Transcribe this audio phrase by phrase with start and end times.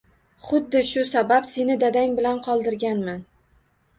[0.45, 3.21] Xuddi shu sabab seni dadang bilan qoldirganman